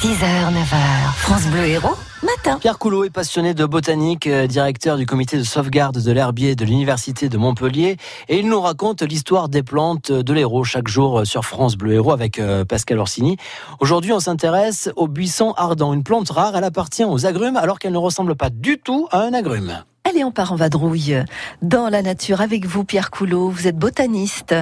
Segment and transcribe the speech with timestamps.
[0.00, 2.58] 6h, 9h, France Bleu Héros, matin.
[2.60, 6.64] Pierre Coulot est passionné de botanique, euh, directeur du comité de sauvegarde de l'herbier de
[6.64, 7.96] l'Université de Montpellier.
[8.28, 11.94] Et il nous raconte l'histoire des plantes de l'Hérault chaque jour euh, sur France Bleu
[11.94, 13.38] Héros avec euh, Pascal Orsini.
[13.80, 15.92] Aujourd'hui, on s'intéresse au buisson ardent.
[15.92, 19.22] Une plante rare, elle appartient aux agrumes alors qu'elle ne ressemble pas du tout à
[19.22, 19.82] un agrume.
[20.08, 21.24] Allez, on part en vadrouille
[21.60, 23.50] dans la nature avec vous, Pierre Coulot.
[23.50, 24.54] Vous êtes botaniste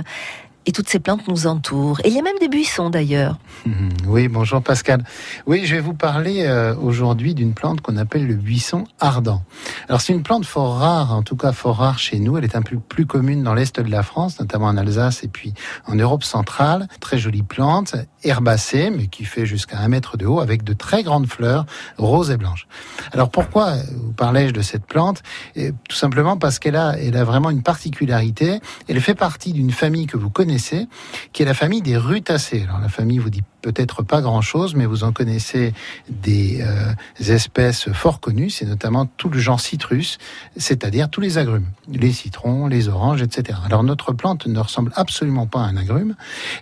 [0.67, 2.01] et toutes ces plantes nous entourent.
[2.05, 3.39] Et il y a même des buissons d'ailleurs.
[4.07, 5.05] Oui, bonjour Pascal.
[5.47, 9.43] Oui, je vais vous parler euh, aujourd'hui d'une plante qu'on appelle le buisson ardent.
[9.89, 12.39] Alors c'est une plante fort rare, en tout cas fort rare chez nous.
[12.39, 15.29] Elle est un peu plus commune dans l'est de la France, notamment en Alsace et
[15.29, 15.55] puis
[15.87, 16.87] en Europe centrale.
[17.01, 21.03] Très jolie plante, herbacée, mais qui fait jusqu'à un mètre de haut, avec de très
[21.03, 21.67] grandes fleurs
[21.99, 22.69] roses et blanches.
[23.13, 25.23] Alors pourquoi vous parlais-je de cette plante?
[25.55, 28.61] Tout simplement parce qu'elle a, elle a vraiment une particularité.
[28.89, 30.56] Elle fait partie d'une famille que vous connaissez
[31.33, 32.63] qui est la famille des rutacées.
[32.63, 35.75] Alors la famille vous dit peut-être pas grand-chose, mais vous en connaissez
[36.09, 36.93] des euh,
[37.33, 40.19] espèces fort connues, c'est notamment tout le genre citrus,
[40.57, 43.59] c'est-à-dire tous les agrumes, les citrons, les oranges, etc.
[43.65, 46.15] Alors notre plante ne ressemble absolument pas à un agrume,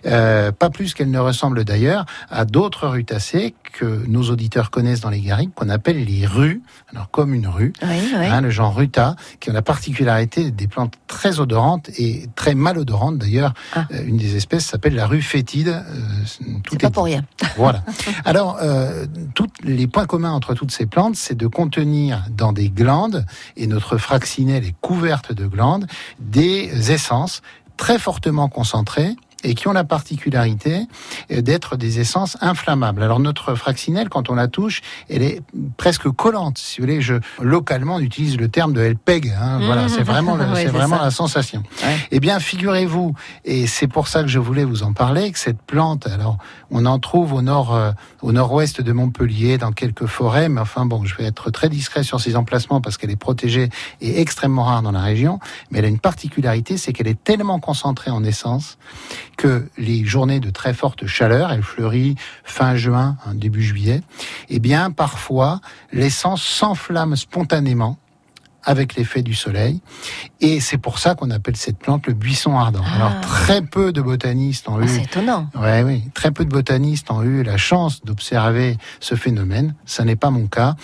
[0.07, 5.11] euh, pas plus qu'elle ne ressemble d'ailleurs à d'autres rutacées que nos auditeurs connaissent dans
[5.11, 9.51] les garrigues, qu'on appelle les rues, alors comme une rue, hein, le genre ruta, qui
[9.51, 13.53] ont la particularité des plantes très odorantes et très malodorantes d'ailleurs.
[13.73, 13.85] Ah.
[13.93, 15.67] Euh, une des espèces s'appelle la rue fétide.
[15.67, 17.23] Euh, tout est, pour rien.
[17.57, 17.83] Voilà.
[18.25, 22.69] Alors, euh, tous les points communs entre toutes ces plantes, c'est de contenir dans des
[22.69, 25.85] glandes, et notre fraccinelle est couverte de glandes,
[26.19, 27.43] des essences
[27.77, 29.15] très fortement concentrées
[29.45, 30.87] et qui ont la particularité
[31.31, 33.03] euh, d'être des essences inflammables.
[33.03, 35.41] Alors notre fraccinelle, quand on la touche, elle est
[35.77, 36.57] presque collante.
[36.57, 39.33] Si vous voulez, je localement on utilise le terme de LPEG.
[39.39, 39.65] Hein, mmh.
[39.65, 41.63] Voilà, c'est vraiment, c'est vraiment la sensation.
[42.11, 43.13] Eh bien, figurez-vous,
[43.45, 46.37] et c'est pour ça que je voulais vous en parler, que cette plante, alors
[46.71, 50.85] on en trouve au nord, euh, au nord-ouest de Montpellier, dans quelques forêts, mais enfin
[50.85, 53.69] bon, je vais être très discret sur ces emplacements parce qu'elle est protégée
[54.01, 55.39] et extrêmement rare dans la région.
[55.69, 58.77] Mais elle a une particularité, c'est qu'elle est tellement concentrée en essence
[59.35, 64.01] que les journées de très forte chaleur, elle fleurit fin juin, hein, début juillet,
[64.49, 67.97] eh bien parfois l'essence s'enflamme spontanément
[68.65, 69.81] avec l'effet du soleil.
[70.41, 72.81] Et c'est pour ça qu'on appelle cette plante le buisson ardent.
[72.85, 72.95] Ah.
[72.95, 74.87] Alors très peu de botanistes ont ah, eu.
[74.87, 75.47] C'est étonnant.
[75.55, 79.75] Ouais, oui, très peu de botanistes ont eu la chance d'observer ce phénomène.
[79.85, 80.75] Ça n'est pas mon cas.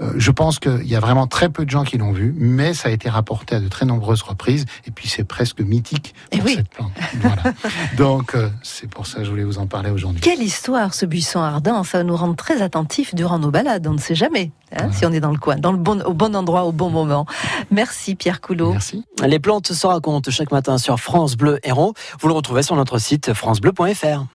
[0.00, 2.74] Euh, je pense qu'il y a vraiment très peu de gens qui l'ont vu, mais
[2.74, 4.66] ça a été rapporté à de très nombreuses reprises.
[4.86, 6.54] Et puis c'est presque mythique pour oui.
[6.56, 6.92] cette plante.
[7.20, 7.42] Voilà.
[7.96, 10.20] Donc euh, c'est pour ça que je voulais vous en parler aujourd'hui.
[10.20, 13.86] Quelle histoire ce buisson ardent Ça va nous rendre très attentifs durant nos balades.
[13.86, 16.14] On ne sait jamais hein, si on est dans le coin, dans le bon, au
[16.14, 17.26] bon endroit, au bon moment.
[17.70, 18.72] Merci Pierre Coulot.
[18.72, 19.04] Merci.
[19.24, 21.94] Les plantes se racontent chaque matin sur France Bleu Héros.
[22.20, 24.26] Vous le retrouvez sur notre site francebleu.fr.